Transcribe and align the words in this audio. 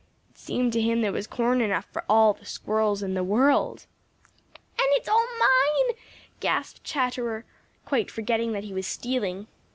It 0.31 0.37
seemed 0.39 0.73
to 0.73 0.81
him 0.81 1.01
there 1.01 1.11
was 1.11 1.27
corn 1.27 1.61
enough 1.61 1.85
for 1.91 2.03
all 2.09 2.33
the 2.33 2.43
Squirrels 2.43 3.03
in 3.03 3.13
the 3.13 3.23
world. 3.23 3.85
"And 4.59 4.87
it's 4.93 5.07
all 5.07 5.27
mine!" 5.37 5.95
gasped 6.39 6.83
Chatterer, 6.83 7.45
quite 7.85 8.09
forgetting 8.09 8.51
that 8.53 8.63
he 8.63 8.73
was 8.73 8.87
stealing. 8.87 9.45